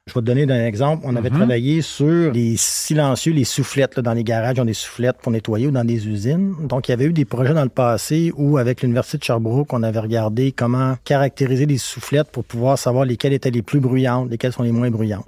Je 0.06 0.12
vais 0.12 0.20
te 0.20 0.26
donner 0.26 0.42
un 0.42 0.66
exemple. 0.66 1.02
On 1.06 1.16
avait 1.16 1.30
mhm. 1.30 1.36
travaillé 1.38 1.80
sur 1.80 2.30
les 2.30 2.56
silencieux, 2.58 3.32
les 3.32 3.44
soufflettes 3.44 3.98
dans 4.00 4.12
les 4.12 4.22
garages, 4.22 4.60
ont 4.60 4.66
des 4.66 4.74
soufflettes 4.74 5.16
pour 5.22 5.32
nettoyer 5.32 5.66
ou 5.66 5.70
dans 5.70 5.84
des 5.84 6.06
usines. 6.06 6.54
Donc, 6.66 6.88
il 6.88 6.90
y 6.90 6.94
avait 6.94 7.06
eu 7.06 7.14
des 7.14 7.24
projets 7.24 7.54
dans 7.54 7.62
le 7.62 7.70
passé 7.70 8.30
où, 8.36 8.58
avec 8.58 8.82
l'Université 8.82 9.16
de 9.16 9.24
Sherbrooke, 9.24 9.72
on 9.72 9.82
avait 9.82 10.00
regardé 10.00 10.52
comment 10.52 10.96
caractériser 11.04 11.64
les 11.64 11.78
soufflettes 11.78 12.30
pour 12.30 12.44
pouvoir 12.44 12.78
savoir 12.78 13.06
lesquelles 13.06 13.32
étaient 13.32 13.50
les 13.50 13.62
plus 13.62 13.80
bruyantes, 13.80 14.30
lesquelles 14.30 14.52
sont 14.52 14.62
les 14.62 14.72
moins 14.72 14.90
bruyantes. 14.90 15.26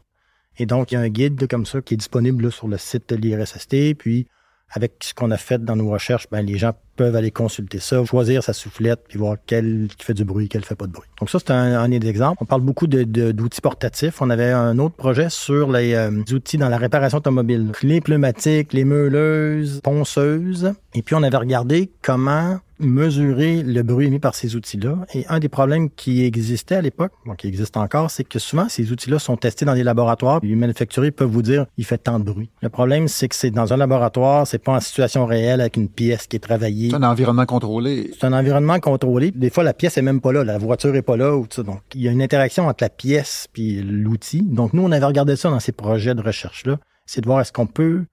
Et 0.59 0.67
donc, 0.67 0.93
il 0.93 0.97
y 0.97 0.99
a 0.99 1.01
un 1.01 1.09
guide 1.09 1.49
comme 1.49 1.65
ça 1.65 1.81
qui 1.81 1.95
est 1.95 1.97
disponible 1.97 2.53
sur 2.53 2.69
le 2.69 2.77
site 2.77 3.09
de 3.09 3.17
l'IRSST. 3.17 3.95
Puis, 3.95 4.27
avec 4.71 4.93
ce 5.01 5.15
qu'on 5.15 5.31
a 5.31 5.39
fait 5.39 5.65
dans 5.65 5.77
nos 5.77 5.89
recherches, 5.89 6.27
ben, 6.31 6.45
les 6.45 6.59
gens 6.59 6.75
peuvent 6.97 7.15
aller 7.15 7.31
consulter 7.31 7.79
ça, 7.79 8.05
choisir 8.05 8.43
sa 8.43 8.53
soufflette, 8.53 9.01
puis 9.09 9.19
voir 9.19 9.37
quelle 9.47 9.89
qui 9.97 10.05
fait 10.05 10.15
du 10.15 10.25
bruit, 10.25 10.49
quelle 10.49 10.65
fait 10.65 10.75
pas 10.75 10.87
de 10.87 10.93
bruit. 10.93 11.09
Donc 11.21 11.31
ça, 11.31 11.39
c'est 11.39 11.53
un, 11.53 11.79
un 11.81 11.91
exemple. 11.91 12.39
On 12.41 12.47
parle 12.47 12.63
beaucoup 12.63 12.87
d'outils 12.87 13.13
de, 13.33 13.63
portatifs. 13.63 14.21
On 14.21 14.31
avait 14.31 14.51
un 14.51 14.79
autre 14.79 14.95
projet 14.95 15.29
sur 15.31 15.71
les 15.71 15.95
euh, 15.95 16.11
outils 16.33 16.59
dans 16.59 16.69
la 16.69 16.79
réparation 16.79 17.19
automobile. 17.19 17.73
Les 17.83 18.01
pneumatiques, 18.01 18.73
les 18.73 18.85
meuleuses, 18.85 19.81
ponceuses. 19.83 20.73
Et 20.95 21.03
puis, 21.03 21.15
on 21.15 21.23
avait 21.23 21.37
regardé 21.37 21.91
comment 22.03 22.59
mesurer 22.79 23.63
le 23.63 23.83
bruit 23.83 24.07
émis 24.07 24.19
par 24.19 24.35
ces 24.35 24.57
outils-là. 24.57 24.99
Et 25.15 25.27
un 25.29 25.39
des 25.39 25.49
problèmes 25.49 25.91
qui 25.91 26.25
existait 26.25 26.77
à 26.77 26.83
l'époque, 26.83 27.13
bon, 27.25 27.35
qui 27.35 27.49
existe 27.49 27.77
encore, 27.77 28.11
c'est 28.11 28.25
que 28.25 28.39
souvent 28.39 28.69
ces 28.69 28.93
outils-là 28.93 29.19
sont 29.19 29.37
testés 29.37 29.65
dans 29.65 29.75
des 29.75 29.83
laboratoires. 29.83 30.41
Les 30.43 30.55
manufacturiers 30.55 31.11
peuvent 31.11 31.31
vous 31.31 31.43
dire 31.43 31.67
il 31.77 31.85
fait 31.85 31.99
tant 31.99 32.19
de 32.19 32.25
bruit. 32.25 32.51
Le 32.63 32.69
problème, 32.69 33.09
c'est 33.09 33.29
que 33.29 33.35
c'est 33.35 33.51
dans 33.51 33.73
un 33.73 33.77
laboratoire, 33.77 34.47
c'est 34.47 34.59
pas 34.59 34.73
en 34.73 34.81
situation 34.81 35.27
réelle 35.27 35.61
avec 35.61 35.77
une 35.77 35.89
pièce 35.89 36.27
qui 36.27 36.37
est 36.37 36.41
travaillée. 36.41 36.86
C'est 36.91 36.97
un 36.97 37.03
environnement 37.03 37.47
contrôlé. 37.47 38.11
C'est 38.19 38.27
un 38.27 38.33
environnement 38.33 38.81
contrôlé. 38.81 39.31
Des 39.31 39.51
fois, 39.51 39.65
la 39.65 39.75
pièce 39.75 39.97
est 39.99 40.03
même 40.03 40.21
pas 40.21 40.33
là, 40.33 40.45
la 40.45 40.59
voiture 40.59 40.95
est 40.95 41.03
pas 41.03 41.17
là 41.17 41.37
ou 41.37 41.47
tout 41.47 41.57
ça. 41.57 41.63
Donc, 41.63 41.81
il 41.95 42.03
y 42.03 42.09
a 42.09 42.13
une 42.13 42.23
interaction 42.23 42.67
entre 42.67 42.85
la 42.85 42.91
pièce 42.91 43.49
puis 43.53 43.83
l'outil. 43.83 44.43
Donc, 44.43 44.73
nous, 44.73 44.83
on 44.83 44.93
avait 44.93 45.05
regardé 45.05 45.37
ça 45.37 45.51
dans 45.51 45.61
ces 45.61 45.73
projets 45.73 46.15
de 46.15 46.23
recherche-là. 46.23 46.79
C'est 47.07 47.21
de 47.21 47.27
voir 47.27 47.41
est-ce 47.41 47.53
qu'on 47.53 47.67
peut 47.67 48.05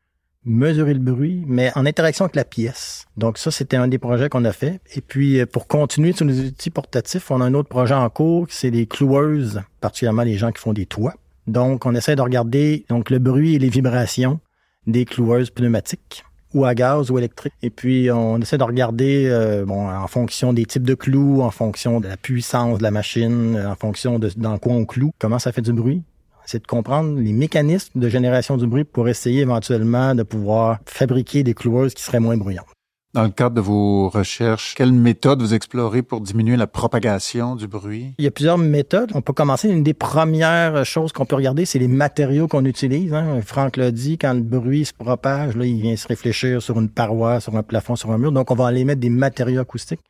mesurer 0.46 0.94
le 0.94 1.00
bruit, 1.00 1.44
mais 1.48 1.72
en 1.76 1.86
interaction 1.86 2.26
avec 2.26 2.36
la 2.36 2.44
pièce. 2.44 3.06
Donc 3.18 3.38
ça, 3.38 3.52
c'était 3.52 3.78
un 3.78 3.88
des 3.88 3.98
projets 3.98 4.30
qu'on 4.30 4.46
a 4.46 4.52
fait. 4.52 4.82
Et 4.94 5.02
puis, 5.02 5.40
euh, 5.40 5.46
pour 5.46 5.68
continuer 5.68 6.12
sur 6.12 6.26
les 6.26 6.48
outils 6.48 6.70
portatifs, 6.70 7.32
on 7.32 7.42
a 7.42 7.46
un 7.46 7.54
autre 7.54 7.70
projet 7.70 7.94
en 7.94 8.10
cours, 8.10 8.48
c'est 8.50 8.70
les 8.70 8.86
cloueuses, 8.86 9.62
particulièrement 9.80 10.24
les 10.24 10.38
gens 10.38 10.52
qui 10.52 10.62
font 10.62 10.74
des 10.74 10.86
toits. 10.86 11.14
Donc, 11.48 11.86
on 11.86 11.96
essaie 11.96 12.16
de 12.16 12.22
regarder 12.22 12.86
donc 12.90 13.10
le 13.10 13.20
bruit 13.20 13.56
et 13.56 13.60
les 13.60 13.70
vibrations 13.70 14.40
des 14.88 15.06
cloueuses 15.06 15.50
pneumatiques 15.50 16.26
ou 16.54 16.66
à 16.66 16.76
gaz 16.76 17.12
ou 17.12 17.18
électrique. 17.18 17.54
Et 17.62 17.70
puis, 17.70 18.12
on 18.12 18.40
essaie 18.40 18.58
de 18.58 18.64
regarder, 18.64 19.28
euh, 19.28 19.66
bon, 19.66 19.88
en 19.90 20.08
fonction 20.08 20.54
des 20.54 20.66
types 20.66 20.84
de 20.84 20.94
clous, 20.96 21.42
en 21.42 21.52
fonction 21.52 22.00
de 22.00 22.08
la 22.08 22.18
puissance 22.18 22.78
de 22.78 22.84
la 22.84 22.92
machine, 22.92 23.62
en 23.66 23.76
fonction 23.76 24.20
de 24.20 24.30
dans 24.38 24.58
quoi 24.58 24.74
on 24.74 24.86
cloue, 24.86 25.12
comment 25.20 25.40
ça 25.40 25.52
fait 25.52 25.62
du 25.62 25.74
bruit 25.74 26.04
c'est 26.46 26.62
de 26.62 26.68
comprendre 26.68 27.20
les 27.20 27.34
mécanismes 27.34 28.00
de 28.00 28.10
génération 28.10 28.58
du 28.58 28.68
bruit 28.68 28.84
pour 28.84 29.08
essayer 29.08 29.42
éventuellement 29.42 30.14
de 30.14 30.24
pouvoir 30.24 30.80
fabriquer 30.86 31.44
des 31.44 31.54
cloueuses 31.54 31.94
qui 31.94 32.04
seraient 32.04 32.20
moins 32.20 32.38
bruyantes. 32.38 32.68
Dans 33.14 33.24
le 33.24 33.30
cadre 33.30 33.56
de 33.56 33.62
vos 33.62 34.10
recherches, 34.10 34.74
quelles 34.76 34.92
méthodes 34.92 35.40
vous 35.40 35.54
explorez 35.54 36.02
pour 36.02 36.20
diminuer 36.20 36.58
la 36.58 36.66
propagation 36.66 37.56
du 37.56 37.68
bruit? 37.68 38.16
Il 38.18 38.26
y 38.26 38.28
a 38.28 38.32
plusieurs 38.32 38.58
méthodes. 38.58 39.12
On 39.14 39.22
peut 39.22 39.34
commencer. 39.34 39.70
Une 39.70 39.84
des 39.84 39.94
premières 39.94 40.84
choses 40.84 41.12
qu'on 41.12 41.28
peut 41.28 41.36
regarder, 41.36 41.66
c'est 41.66 41.78
les 41.78 41.88
matériaux 41.88 42.48
qu'on 42.48 42.66
utilise. 42.66 43.14
Hein. 43.14 43.40
Franck 43.46 43.78
l'a 43.78 43.92
dit, 43.92 44.18
quand 44.18 44.34
le 44.34 44.42
bruit 44.42 44.86
se 44.86 44.94
propage, 44.94 45.56
là, 45.56 45.64
il 45.64 45.80
vient 45.80 45.96
se 45.96 46.08
réfléchir 46.08 46.60
sur 46.64 46.80
une 46.80 46.90
paroi, 46.90 47.40
sur 47.40 47.56
un 47.56 47.62
plafond, 47.62 47.96
sur 47.96 48.10
un 48.10 48.18
mur. 48.18 48.32
Donc, 48.32 48.50
on 48.50 48.56
va 48.56 48.66
aller 48.66 48.84
mettre 48.84 49.02
des 49.02 49.12
matériaux 49.12 49.62
acoustiques. 49.62 50.02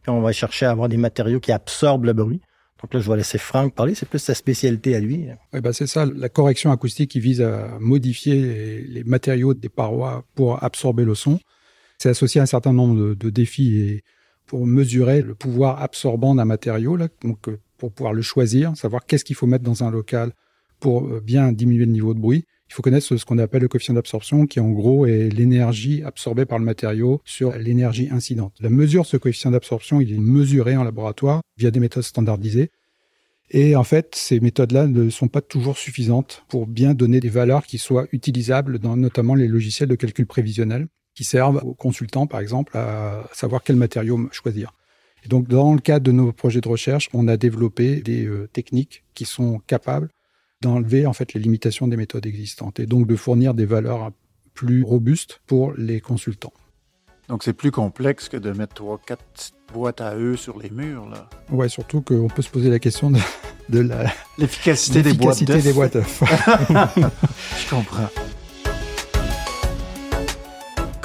Puis, 0.00 0.10
on 0.10 0.22
va 0.22 0.32
chercher 0.32 0.64
à 0.64 0.70
avoir 0.70 0.88
des 0.88 0.96
matériaux 0.96 1.40
qui 1.40 1.52
absorbent 1.52 2.06
le 2.06 2.14
bruit. 2.14 2.40
Donc 2.82 2.94
là, 2.94 3.00
je 3.00 3.10
vais 3.10 3.16
laisser 3.18 3.38
Franck 3.38 3.74
parler, 3.74 3.94
c'est 3.94 4.08
plus 4.08 4.18
sa 4.18 4.34
spécialité 4.34 4.94
à 4.94 5.00
lui. 5.00 5.26
Oui, 5.52 5.60
ben 5.60 5.72
c'est 5.72 5.86
ça, 5.86 6.04
la 6.06 6.28
correction 6.28 6.70
acoustique 6.70 7.10
qui 7.10 7.20
vise 7.20 7.40
à 7.40 7.78
modifier 7.80 8.84
les, 8.86 9.02
matériaux 9.02 9.54
des 9.54 9.70
parois 9.70 10.24
pour 10.34 10.62
absorber 10.62 11.04
le 11.04 11.14
son. 11.14 11.38
C'est 11.98 12.08
associé 12.08 12.40
à 12.40 12.44
un 12.44 12.46
certain 12.46 12.72
nombre 12.72 13.14
de, 13.14 13.30
défis 13.30 14.02
pour 14.46 14.66
mesurer 14.66 15.22
le 15.22 15.34
pouvoir 15.34 15.82
absorbant 15.82 16.34
d'un 16.34 16.44
matériau, 16.44 16.98
euh, 16.98 17.08
pour 17.78 17.92
pouvoir 17.92 18.12
le 18.12 18.22
choisir, 18.22 18.76
savoir 18.76 19.06
qu'est-ce 19.06 19.24
qu'il 19.24 19.36
faut 19.36 19.46
mettre 19.46 19.64
dans 19.64 19.82
un 19.82 19.90
local 19.90 20.32
pour 20.78 21.06
euh, 21.06 21.20
bien 21.20 21.52
diminuer 21.52 21.84
le 21.84 21.92
niveau 21.92 22.14
de 22.14 22.20
bruit. 22.20 22.44
Il 22.68 22.74
faut 22.74 22.82
connaître 22.82 23.06
ce, 23.06 23.24
qu'on 23.24 23.38
appelle 23.38 23.62
le 23.62 23.68
coefficient 23.68 23.94
d'absorption, 23.94 24.46
qui 24.46 24.58
en 24.60 24.70
gros 24.70 25.06
est 25.06 25.28
l'énergie 25.28 26.02
absorbée 26.02 26.46
par 26.46 26.58
le 26.58 26.64
matériau 26.64 27.20
sur 27.24 27.56
l'énergie 27.56 28.08
incidente. 28.10 28.54
La 28.60 28.70
mesure 28.70 29.02
de 29.02 29.06
ce 29.06 29.16
coefficient 29.16 29.52
d'absorption, 29.52 30.00
il 30.00 30.12
est 30.12 30.18
mesuré 30.18 30.76
en 30.76 30.82
laboratoire 30.82 31.42
via 31.56 31.70
des 31.70 31.80
méthodes 31.80 32.02
standardisées. 32.02 32.70
Et 33.50 33.76
en 33.76 33.84
fait, 33.84 34.16
ces 34.16 34.40
méthodes-là 34.40 34.88
ne 34.88 35.08
sont 35.10 35.28
pas 35.28 35.40
toujours 35.40 35.78
suffisantes 35.78 36.44
pour 36.48 36.66
bien 36.66 36.94
donner 36.94 37.20
des 37.20 37.28
valeurs 37.28 37.64
qui 37.64 37.78
soient 37.78 38.08
utilisables 38.10 38.80
dans 38.80 38.96
notamment 38.96 39.36
les 39.36 39.46
logiciels 39.46 39.88
de 39.88 39.94
calcul 39.94 40.26
prévisionnel 40.26 40.88
qui 41.16 41.24
servent 41.24 41.60
aux 41.64 41.74
consultants, 41.74 42.26
par 42.26 42.38
exemple, 42.40 42.76
à 42.76 43.24
savoir 43.32 43.62
quel 43.64 43.74
matériau 43.74 44.28
choisir. 44.30 44.72
Et 45.24 45.28
donc, 45.28 45.48
dans 45.48 45.74
le 45.74 45.80
cadre 45.80 46.04
de 46.04 46.12
nos 46.12 46.32
projets 46.32 46.60
de 46.60 46.68
recherche, 46.68 47.08
on 47.12 47.26
a 47.26 47.36
développé 47.36 48.00
des 48.02 48.26
euh, 48.26 48.48
techniques 48.52 49.02
qui 49.14 49.24
sont 49.24 49.58
capables 49.66 50.08
d'enlever 50.62 51.06
en 51.06 51.12
fait 51.12 51.34
les 51.34 51.40
limitations 51.40 51.88
des 51.88 51.96
méthodes 51.96 52.26
existantes 52.26 52.80
et 52.80 52.86
donc 52.86 53.06
de 53.06 53.16
fournir 53.16 53.52
des 53.54 53.66
valeurs 53.66 54.12
plus 54.54 54.82
robustes 54.82 55.40
pour 55.46 55.72
les 55.76 56.00
consultants. 56.00 56.52
Donc 57.28 57.42
c'est 57.42 57.52
plus 57.52 57.72
complexe 57.72 58.28
que 58.28 58.36
de 58.36 58.52
mettre 58.52 58.74
trois, 58.74 59.00
quatre 59.04 59.52
boîtes 59.72 60.00
à 60.00 60.16
eux 60.16 60.36
sur 60.36 60.58
les 60.58 60.70
murs, 60.70 61.08
là. 61.08 61.28
Ouais, 61.50 61.68
surtout 61.68 62.00
qu'on 62.00 62.28
peut 62.28 62.42
se 62.42 62.50
poser 62.50 62.70
la 62.70 62.78
question 62.78 63.10
de, 63.10 63.18
de 63.68 63.80
la 63.80 64.12
l'efficacité 64.38 65.02
des 65.02 65.12
boîtes 65.12 65.42
d'œufs. 65.42 65.62
des 65.62 65.72
boîtes. 65.72 65.96
Je 65.96 67.70
comprends. 67.70 68.08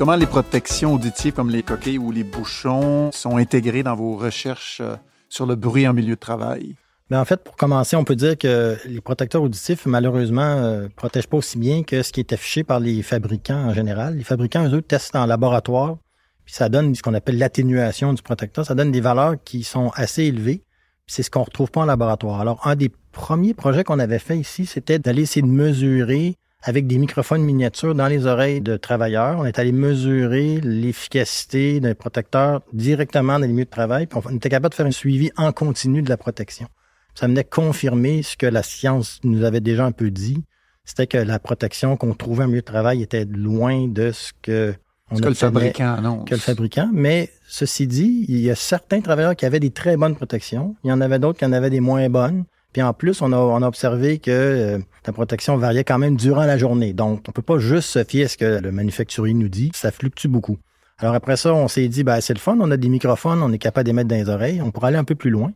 Comment 0.01 0.15
les 0.15 0.25
protections 0.25 0.95
auditives 0.95 1.31
comme 1.31 1.51
les 1.51 1.61
coquilles 1.61 1.99
ou 1.99 2.11
les 2.11 2.23
bouchons 2.23 3.11
sont 3.11 3.37
intégrées 3.37 3.83
dans 3.83 3.93
vos 3.93 4.17
recherches 4.17 4.81
euh, 4.81 4.95
sur 5.29 5.45
le 5.45 5.53
bruit 5.53 5.87
en 5.87 5.93
milieu 5.93 6.15
de 6.15 6.19
travail? 6.19 6.73
Mais 7.11 7.17
en 7.17 7.23
fait, 7.23 7.43
pour 7.43 7.55
commencer, 7.55 7.95
on 7.95 8.03
peut 8.03 8.15
dire 8.15 8.35
que 8.35 8.77
les 8.85 8.99
protecteurs 8.99 9.43
auditifs, 9.43 9.85
malheureusement, 9.85 10.55
ne 10.55 10.63
euh, 10.63 10.89
protègent 10.95 11.27
pas 11.27 11.37
aussi 11.37 11.59
bien 11.59 11.83
que 11.83 12.01
ce 12.01 12.11
qui 12.11 12.19
est 12.19 12.33
affiché 12.33 12.63
par 12.63 12.79
les 12.79 13.03
fabricants 13.03 13.63
en 13.63 13.75
général. 13.75 14.17
Les 14.17 14.23
fabricants, 14.23 14.67
eux, 14.73 14.81
testent 14.81 15.15
en 15.15 15.27
laboratoire, 15.27 15.97
puis 16.45 16.55
ça 16.55 16.67
donne 16.67 16.95
ce 16.95 17.03
qu'on 17.03 17.13
appelle 17.13 17.37
l'atténuation 17.37 18.13
du 18.13 18.23
protecteur. 18.23 18.65
Ça 18.65 18.73
donne 18.73 18.91
des 18.91 19.01
valeurs 19.01 19.35
qui 19.45 19.61
sont 19.61 19.91
assez 19.93 20.23
élevées. 20.23 20.63
C'est 21.05 21.21
ce 21.21 21.29
qu'on 21.29 21.43
retrouve 21.43 21.69
pas 21.69 21.81
en 21.81 21.85
laboratoire. 21.85 22.41
Alors, 22.41 22.65
un 22.65 22.75
des 22.75 22.89
premiers 23.11 23.53
projets 23.53 23.83
qu'on 23.83 23.99
avait 23.99 24.17
fait 24.17 24.39
ici, 24.39 24.65
c'était 24.65 24.97
d'aller 24.97 25.21
essayer 25.21 25.43
de 25.43 25.51
mesurer 25.51 26.37
avec 26.63 26.87
des 26.87 26.97
microphones 26.97 27.43
miniatures 27.43 27.95
dans 27.95 28.07
les 28.07 28.25
oreilles 28.25 28.61
de 28.61 28.77
travailleurs. 28.77 29.39
On 29.39 29.45
est 29.45 29.57
allé 29.59 29.71
mesurer 29.71 30.59
l'efficacité 30.61 31.79
d'un 31.79 31.95
protecteur 31.95 32.61
directement 32.73 33.39
dans 33.39 33.45
les 33.45 33.53
milieux 33.53 33.65
de 33.65 33.69
travail. 33.69 34.07
Puis 34.07 34.19
on 34.23 34.35
était 34.35 34.49
capable 34.49 34.71
de 34.71 34.75
faire 34.75 34.85
un 34.85 34.91
suivi 34.91 35.31
en 35.37 35.51
continu 35.51 36.01
de 36.01 36.09
la 36.09 36.17
protection 36.17 36.67
ça 37.15 37.27
venait 37.27 37.43
confirmer 37.43 38.23
ce 38.23 38.37
que 38.37 38.45
la 38.45 38.63
science 38.63 39.19
nous 39.23 39.43
avait 39.43 39.59
déjà 39.59 39.85
un 39.85 39.91
peu 39.91 40.11
dit. 40.11 40.43
C'était 40.85 41.07
que 41.07 41.17
la 41.17 41.39
protection 41.39 41.97
qu'on 41.97 42.13
trouvait 42.13 42.43
en 42.43 42.47
milieu 42.47 42.61
de 42.61 42.65
travail 42.65 43.01
était 43.01 43.25
loin 43.25 43.87
de 43.87 44.11
ce 44.11 44.31
que 44.41 44.73
on 45.11 45.17
que 45.17 45.27
le 45.27 45.33
fabricant 45.33 45.95
annonce. 45.95 46.27
Que 46.27 46.35
le 46.35 46.39
fabricant. 46.39 46.89
Mais 46.93 47.29
ceci 47.47 47.85
dit, 47.85 48.25
il 48.29 48.39
y 48.39 48.49
a 48.49 48.55
certains 48.55 49.01
travailleurs 49.01 49.35
qui 49.35 49.45
avaient 49.45 49.59
des 49.59 49.71
très 49.71 49.97
bonnes 49.97 50.15
protections. 50.15 50.75
Il 50.85 50.89
y 50.89 50.93
en 50.93 51.01
avait 51.01 51.19
d'autres 51.19 51.37
qui 51.37 51.45
en 51.45 51.51
avaient 51.51 51.69
des 51.69 51.81
moins 51.81 52.09
bonnes. 52.09 52.45
Puis 52.73 52.81
en 52.81 52.93
plus, 52.93 53.21
on 53.21 53.33
a, 53.33 53.67
observé 53.67 54.19
que 54.19 54.31
euh, 54.31 54.79
la 55.05 55.13
protection 55.13 55.57
variait 55.57 55.83
quand 55.83 55.97
même 55.97 56.15
durant 56.15 56.45
la 56.45 56.57
journée. 56.57 56.93
Donc, 56.93 57.23
on 57.27 57.31
peut 57.31 57.41
pas 57.41 57.59
juste 57.59 57.89
se 57.89 58.03
fier 58.03 58.25
à 58.25 58.27
ce 58.27 58.37
que 58.37 58.59
le 58.59 58.71
manufacturier 58.71 59.33
nous 59.33 59.49
dit. 59.49 59.71
Ça 59.73 59.91
fluctue 59.91 60.27
beaucoup. 60.27 60.57
Alors 60.97 61.15
après 61.15 61.35
ça, 61.35 61.53
on 61.53 61.67
s'est 61.67 61.87
dit, 61.87 62.03
ben, 62.03 62.21
c'est 62.21 62.33
le 62.33 62.39
fun, 62.39 62.57
on 62.59 62.69
a 62.71 62.77
des 62.77 62.89
microphones, 62.89 63.41
on 63.41 63.51
est 63.51 63.57
capable 63.57 63.85
de 63.85 63.89
les 63.89 63.95
mettre 63.95 64.09
dans 64.09 64.15
les 64.15 64.29
oreilles. 64.29 64.61
On 64.61 64.71
pourrait 64.71 64.89
aller 64.89 64.97
un 64.97 65.03
peu 65.03 65.15
plus 65.15 65.31
loin. 65.31 65.51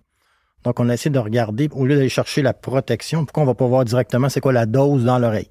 Donc, 0.64 0.80
on 0.80 0.90
a 0.90 0.94
essayé 0.96 1.12
de 1.12 1.20
regarder, 1.20 1.70
au 1.72 1.86
lieu 1.86 1.96
d'aller 1.96 2.10
chercher 2.10 2.42
la 2.42 2.54
protection, 2.54 3.26
pourquoi 3.26 3.44
on 3.44 3.46
va 3.46 3.54
pas 3.54 3.68
voir 3.68 3.86
directement 3.86 4.30
c'est 4.30 4.42
quoi 4.42 4.52
la 4.52 4.66
dose 4.66 5.06
dans 5.06 5.20
l'oreille. 5.20 5.50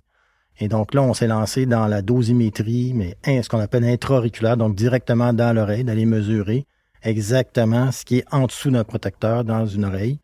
Et 0.61 0.68
donc 0.68 0.94
là, 0.94 1.02
on 1.02 1.14
s'est 1.14 1.26
lancé 1.26 1.66
dans 1.66 1.87
la 1.87 2.02
dosimétrie, 2.02 2.92
mais 2.94 3.16
ce 3.25 3.49
qu'on 3.49 3.59
appelle 3.59 3.85
intra-auriculaire, 3.85 4.56
donc 4.56 4.76
directement 4.76 5.33
dans 5.33 5.54
l'oreille, 5.54 5.85
d'aller 5.85 6.06
mesurer 6.06 6.66
exactement 7.02 7.90
ce 7.90 8.04
qui 8.04 8.18
est 8.18 8.25
en 8.33 8.47
dessous 8.47 8.71
d'un 8.71 8.85
protecteur 8.85 9.44
dans 9.44 9.66
une 9.66 9.85
oreille. 9.85 10.18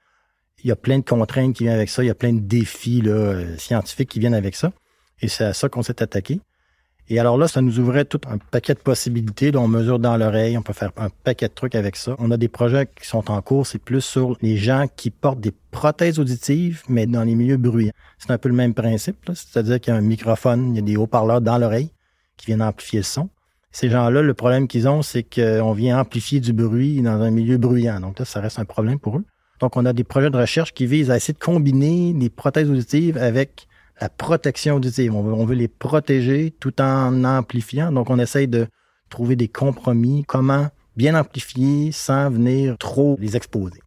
Il 0.62 0.68
y 0.68 0.72
a 0.72 0.76
plein 0.76 0.98
de 0.98 1.04
contraintes 1.04 1.54
qui 1.54 1.64
viennent 1.64 1.74
avec 1.74 1.88
ça, 1.88 2.02
il 2.02 2.06
y 2.06 2.10
a 2.10 2.14
plein 2.14 2.32
de 2.32 2.40
défis 2.40 3.00
là, 3.00 3.12
euh, 3.12 3.56
scientifiques 3.56 4.10
qui 4.10 4.20
viennent 4.20 4.34
avec 4.34 4.54
ça. 4.54 4.72
Et 5.22 5.28
c'est 5.28 5.44
à 5.44 5.52
ça 5.52 5.68
qu'on 5.68 5.82
s'est 5.82 6.02
attaqué. 6.02 6.40
Et 7.12 7.18
alors 7.18 7.36
là, 7.36 7.48
ça 7.48 7.60
nous 7.60 7.80
ouvrait 7.80 8.04
tout 8.04 8.20
un 8.28 8.38
paquet 8.38 8.72
de 8.74 8.78
possibilités. 8.78 9.54
on 9.56 9.66
mesure 9.66 9.98
dans 9.98 10.16
l'oreille, 10.16 10.56
on 10.56 10.62
peut 10.62 10.72
faire 10.72 10.92
un 10.96 11.08
paquet 11.24 11.48
de 11.48 11.52
trucs 11.52 11.74
avec 11.74 11.96
ça. 11.96 12.14
On 12.20 12.30
a 12.30 12.36
des 12.36 12.46
projets 12.46 12.86
qui 12.86 13.04
sont 13.04 13.32
en 13.32 13.42
cours, 13.42 13.66
c'est 13.66 13.80
plus 13.80 14.00
sur 14.00 14.36
les 14.42 14.56
gens 14.56 14.86
qui 14.94 15.10
portent 15.10 15.40
des 15.40 15.52
prothèses 15.72 16.20
auditives, 16.20 16.82
mais 16.88 17.06
dans 17.06 17.24
les 17.24 17.34
milieux 17.34 17.56
bruyants. 17.56 17.92
C'est 18.18 18.30
un 18.30 18.38
peu 18.38 18.48
le 18.48 18.54
même 18.54 18.74
principe, 18.74 19.28
c'est-à-dire 19.34 19.80
qu'il 19.80 19.92
y 19.92 19.96
a 19.96 19.98
un 19.98 20.02
microphone, 20.02 20.70
il 20.70 20.76
y 20.76 20.78
a 20.78 20.82
des 20.82 20.96
haut-parleurs 20.96 21.40
dans 21.40 21.58
l'oreille 21.58 21.90
qui 22.36 22.46
viennent 22.46 22.62
amplifier 22.62 23.00
le 23.00 23.04
son. 23.04 23.28
Ces 23.72 23.90
gens-là, 23.90 24.22
le 24.22 24.34
problème 24.34 24.68
qu'ils 24.68 24.88
ont, 24.88 25.02
c'est 25.02 25.24
qu'on 25.24 25.72
vient 25.72 25.98
amplifier 25.98 26.38
du 26.38 26.52
bruit 26.52 27.02
dans 27.02 27.20
un 27.20 27.30
milieu 27.30 27.58
bruyant. 27.58 27.98
Donc 27.98 28.20
là, 28.20 28.24
ça 28.24 28.40
reste 28.40 28.60
un 28.60 28.64
problème 28.64 29.00
pour 29.00 29.16
eux. 29.16 29.24
Donc, 29.60 29.76
on 29.76 29.84
a 29.84 29.92
des 29.92 30.04
projets 30.04 30.30
de 30.30 30.36
recherche 30.36 30.72
qui 30.72 30.86
visent 30.86 31.10
à 31.10 31.16
essayer 31.16 31.34
de 31.34 31.38
combiner 31.38 32.14
les 32.18 32.30
prothèses 32.30 32.70
auditives 32.70 33.18
avec 33.18 33.66
la 34.00 34.08
protection 34.08 34.76
auditive. 34.76 35.14
On 35.14 35.44
veut, 35.44 35.54
les 35.54 35.68
protéger 35.68 36.54
tout 36.58 36.80
en 36.80 37.24
amplifiant. 37.24 37.92
Donc, 37.92 38.08
on 38.08 38.18
essaye 38.18 38.48
de 38.48 38.66
trouver 39.10 39.36
des 39.36 39.48
compromis. 39.48 40.24
Comment 40.26 40.68
bien 40.96 41.14
amplifier 41.14 41.92
sans 41.92 42.30
venir 42.30 42.76
trop 42.78 43.16
les 43.20 43.36
exposer. 43.36 43.80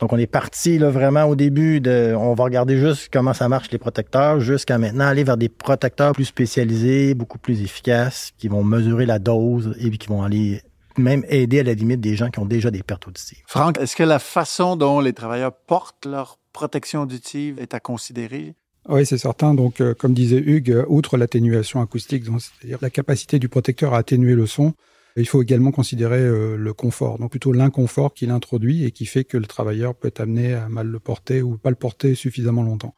Donc, 0.00 0.12
on 0.12 0.18
est 0.18 0.26
parti 0.26 0.78
là, 0.78 0.90
vraiment 0.90 1.24
au 1.24 1.36
début 1.36 1.80
de. 1.80 2.14
On 2.18 2.34
va 2.34 2.44
regarder 2.44 2.78
juste 2.78 3.08
comment 3.12 3.32
ça 3.32 3.48
marche 3.48 3.70
les 3.70 3.78
protecteurs, 3.78 4.40
jusqu'à 4.40 4.76
maintenant 4.76 5.06
aller 5.06 5.22
vers 5.22 5.36
des 5.36 5.48
protecteurs 5.48 6.12
plus 6.12 6.24
spécialisés, 6.24 7.14
beaucoup 7.14 7.38
plus 7.38 7.62
efficaces, 7.62 8.32
qui 8.36 8.48
vont 8.48 8.64
mesurer 8.64 9.06
la 9.06 9.18
dose 9.18 9.76
et 9.78 9.90
qui 9.90 10.08
vont 10.08 10.22
aller 10.22 10.62
même 10.98 11.24
aider 11.28 11.60
à 11.60 11.62
la 11.62 11.74
limite 11.74 12.00
des 12.00 12.16
gens 12.16 12.30
qui 12.30 12.38
ont 12.38 12.46
déjà 12.46 12.70
des 12.70 12.82
pertes 12.82 13.08
auditives. 13.08 13.42
Franck, 13.46 13.78
est-ce 13.78 13.96
que 13.96 14.02
la 14.02 14.18
façon 14.18 14.76
dont 14.76 15.00
les 15.00 15.12
travailleurs 15.12 15.54
portent 15.54 16.06
leur 16.06 16.38
protection 16.52 17.02
auditive 17.02 17.58
est 17.58 17.74
à 17.74 17.80
considérer? 17.80 18.54
Oui, 18.88 19.06
c'est 19.06 19.18
certain. 19.18 19.54
Donc, 19.54 19.80
euh, 19.80 19.94
comme 19.94 20.12
disait 20.12 20.42
Hugues, 20.44 20.70
euh, 20.70 20.84
outre 20.88 21.16
l'atténuation 21.16 21.80
acoustique, 21.80 22.24
c'est-à-dire 22.24 22.78
la 22.82 22.90
capacité 22.90 23.38
du 23.38 23.48
protecteur 23.48 23.94
à 23.94 23.98
atténuer 23.98 24.34
le 24.34 24.46
son, 24.46 24.74
il 25.16 25.28
faut 25.28 25.42
également 25.42 25.70
considérer 25.70 26.20
euh, 26.20 26.56
le 26.56 26.72
confort, 26.74 27.18
donc 27.18 27.30
plutôt 27.30 27.52
l'inconfort 27.52 28.14
qu'il 28.14 28.30
introduit 28.30 28.84
et 28.84 28.90
qui 28.90 29.06
fait 29.06 29.24
que 29.24 29.36
le 29.36 29.46
travailleur 29.46 29.94
peut 29.94 30.08
être 30.08 30.20
amené 30.20 30.54
à 30.54 30.68
mal 30.68 30.88
le 30.88 30.98
porter 30.98 31.40
ou 31.40 31.56
pas 31.56 31.70
le 31.70 31.76
porter 31.76 32.14
suffisamment 32.14 32.62
longtemps. 32.62 32.94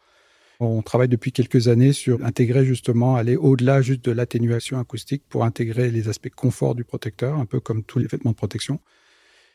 On 0.58 0.80
travaille 0.82 1.08
depuis 1.08 1.32
quelques 1.32 1.68
années 1.68 1.92
sur 1.92 2.24
intégrer 2.24 2.64
justement, 2.64 3.16
aller 3.16 3.36
au-delà 3.36 3.82
juste 3.82 4.04
de 4.04 4.12
l'atténuation 4.12 4.78
acoustique 4.78 5.22
pour 5.28 5.44
intégrer 5.44 5.90
les 5.90 6.08
aspects 6.08 6.30
confort 6.30 6.74
du 6.74 6.84
protecteur, 6.84 7.38
un 7.38 7.44
peu 7.44 7.60
comme 7.60 7.82
tous 7.82 7.98
les 7.98 8.06
vêtements 8.06 8.30
de 8.30 8.36
protection. 8.36 8.80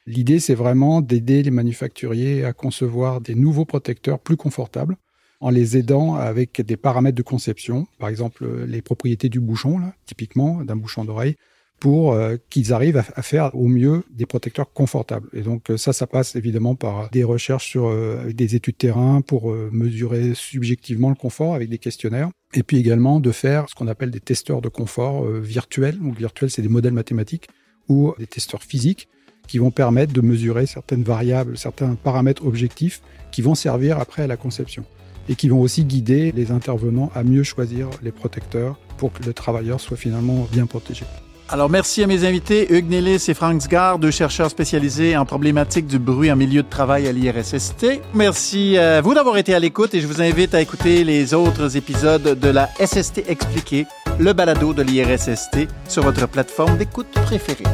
L'idée, 0.06 0.40
c'est 0.40 0.56
vraiment 0.56 1.02
d'aider 1.02 1.44
les 1.44 1.52
manufacturiers 1.52 2.44
à 2.44 2.54
concevoir 2.54 3.22
des 3.22 3.36
nouveaux 3.36 3.66
protecteurs 3.66 4.20
plus 4.20 4.38
confortables 4.38 4.98
en 5.40 5.50
les 5.50 5.76
aidant 5.76 6.16
avec 6.16 6.62
des 6.62 6.78
paramètres 6.78 7.18
de 7.18 7.24
conception, 7.24 7.88
par 7.98 8.10
exemple 8.10 8.66
les 8.66 8.82
propriétés 8.84 9.28
du 9.28 9.40
bouchon, 9.40 9.80
là, 9.80 9.96
typiquement 10.06 10.64
d'un 10.64 10.76
bouchon 10.76 11.04
d'oreille, 11.04 11.36
pour 11.82 12.14
euh, 12.14 12.38
qu'ils 12.52 12.74
arrivent 12.74 13.04
à, 13.16 13.22
faire 13.24 13.54
au 13.56 13.68
mieux 13.68 14.04
des 14.12 14.28
protecteurs 14.28 14.72
confortables. 14.72 15.28
Et 15.34 15.42
donc 15.42 15.72
euh, 15.72 15.78
ça, 15.78 15.94
ça 15.94 16.06
passe 16.06 16.36
évidemment 16.36 16.76
par 16.76 17.10
des 17.10 17.24
recherches 17.24 17.68
sur 17.68 17.88
euh, 17.88 18.32
des 18.32 18.56
études 18.56 18.78
terrain 18.78 19.22
pour 19.22 19.52
mesurer 19.72 20.34
subjectivement 20.36 21.10
le 21.10 21.16
confort 21.16 21.56
avec 21.56 21.70
des 21.70 21.80
questionnaires, 21.80 22.30
et 22.54 22.62
puis 22.62 22.78
également 22.78 23.20
de 23.20 23.32
faire 23.32 23.68
ce 23.68 23.74
qu'on 23.74 23.88
appelle 23.88 24.12
des 24.12 24.20
testeurs 24.20 24.62
de 24.62 24.70
confort 24.70 25.26
virtuels. 25.26 25.98
Donc 25.98 26.18
virtuels, 26.18 26.52
c'est 26.52 26.62
des 26.62 26.70
modèles 26.70 26.94
mathématiques 26.94 27.48
ou 27.90 28.14
des 28.20 28.28
testeurs 28.28 28.62
physiques 28.62 29.10
qui 29.48 29.58
vont 29.58 29.72
permettre 29.72 30.14
de 30.14 30.22
mesurer 30.22 30.68
certaines 30.68 31.04
variables, 31.04 31.58
certains 31.58 31.96
paramètres 31.96 32.46
objectifs 32.46 33.02
qui 33.32 33.42
vont 33.42 33.56
servir 33.56 34.00
après 34.00 34.22
à 34.22 34.28
la 34.28 34.38
conception 34.38 34.86
et 35.30 35.36
qui 35.36 35.50
vont 35.50 35.62
aussi 35.62 35.84
guider 35.84 36.32
les 36.32 36.52
intervenants 36.52 37.12
à 37.16 37.24
mieux 37.24 37.44
choisir 37.44 37.90
les 38.04 38.12
protecteurs 38.12 38.80
pour 38.98 39.12
que 39.12 39.24
le 39.24 39.34
travailleur 39.34 39.82
soit 39.82 39.98
finalement 39.98 40.48
bien 40.52 40.68
protégé. 40.68 41.06
Alors, 41.52 41.70
merci 41.70 42.02
à 42.02 42.08
mes 42.08 42.24
invités, 42.24 42.74
Hugues 42.74 42.90
Nélis 42.90 43.26
et 43.28 43.34
Frank 43.34 43.62
Sgar, 43.62 44.00
deux 44.00 44.10
chercheurs 44.10 44.50
spécialisés 44.50 45.18
en 45.18 45.26
problématiques 45.26 45.86
du 45.86 46.00
bruit 46.00 46.32
en 46.32 46.38
milieu 46.38 46.64
de 46.64 46.70
travail 46.70 47.10
à 47.10 47.12
l'IRSST. 47.12 48.00
Merci 48.14 48.78
à 48.78 49.02
vous 49.02 49.14
d'avoir 49.14 49.36
été 49.36 49.54
à 49.54 49.60
l'écoute 49.60 49.94
et 49.94 50.00
je 50.00 50.08
vous 50.08 50.22
invite 50.22 50.56
à 50.56 50.62
écouter 50.62 51.04
les 51.04 51.34
autres 51.34 51.76
épisodes 51.76 52.40
de 52.40 52.48
la 52.48 52.70
SST 52.80 53.26
Expliquée, 53.28 53.86
le 54.18 54.32
balado 54.32 54.74
de 54.74 54.82
l'IRSST, 54.82 55.68
sur 55.90 56.04
votre 56.04 56.26
plateforme 56.26 56.78
d'écoute 56.78 57.12
préférée. 57.26 57.66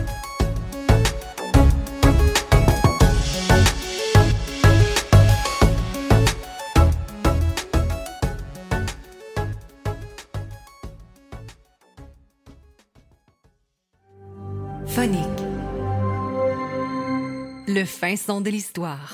Fin 17.87 18.15
son 18.15 18.41
de 18.41 18.49
l'histoire. 18.49 19.13